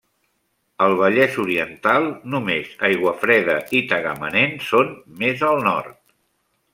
[0.85, 4.91] Al Vallès Oriental només Aiguafreda i Tagamanent són
[5.25, 5.97] més al nord.